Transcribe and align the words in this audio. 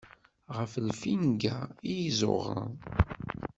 Ɣer 0.55 0.69
lfinga 0.87 1.57
iyi-ẓuɣṛen. 1.91 2.73